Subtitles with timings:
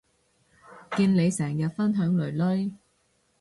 [0.97, 2.73] 見你成日分享囡囡